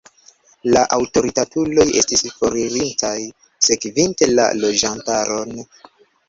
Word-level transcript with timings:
La 0.75 0.81
aŭtoritatuloj 0.95 1.85
estis 2.01 2.23
foririntaj, 2.39 3.13
sekvinte 3.67 4.31
la 4.33 4.49
loĝantaron. 4.65 5.55